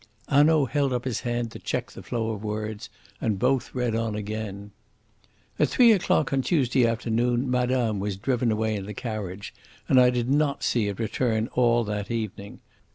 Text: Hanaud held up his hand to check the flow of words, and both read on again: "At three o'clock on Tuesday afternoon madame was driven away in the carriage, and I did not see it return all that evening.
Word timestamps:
Hanaud 0.29 0.65
held 0.65 0.93
up 0.93 1.05
his 1.05 1.19
hand 1.21 1.51
to 1.51 1.59
check 1.59 1.91
the 1.91 2.01
flow 2.01 2.31
of 2.31 2.43
words, 2.43 2.89
and 3.21 3.37
both 3.37 3.75
read 3.75 3.93
on 3.93 4.15
again: 4.15 4.71
"At 5.59 5.69
three 5.69 5.91
o'clock 5.91 6.33
on 6.33 6.41
Tuesday 6.41 6.87
afternoon 6.87 7.51
madame 7.51 7.99
was 7.99 8.17
driven 8.17 8.51
away 8.51 8.75
in 8.75 8.87
the 8.87 8.95
carriage, 8.95 9.53
and 9.87 10.01
I 10.01 10.09
did 10.09 10.27
not 10.27 10.63
see 10.63 10.87
it 10.87 10.97
return 10.97 11.49
all 11.53 11.83
that 11.83 12.09
evening. 12.09 12.61